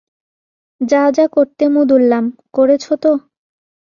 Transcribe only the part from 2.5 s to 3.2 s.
করেছ তো?